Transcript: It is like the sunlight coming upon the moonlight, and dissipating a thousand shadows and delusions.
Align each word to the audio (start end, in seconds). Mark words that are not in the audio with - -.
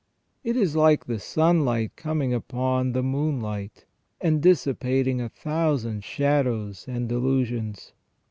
It 0.43 0.57
is 0.57 0.75
like 0.75 1.05
the 1.05 1.19
sunlight 1.19 1.95
coming 1.95 2.33
upon 2.33 2.93
the 2.93 3.03
moonlight, 3.03 3.85
and 4.19 4.41
dissipating 4.41 5.21
a 5.21 5.29
thousand 5.29 6.03
shadows 6.03 6.87
and 6.87 7.07
delusions. 7.07 7.93